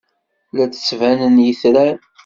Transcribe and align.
La 0.55 0.65
d-ttbanen 0.65 1.35
yitran. 1.45 1.97